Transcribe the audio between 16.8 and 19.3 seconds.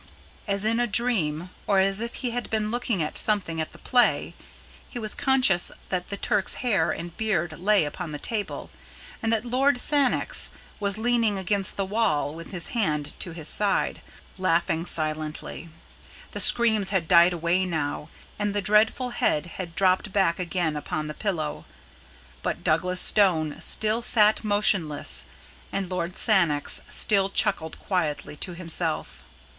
had died away now, and the dreadful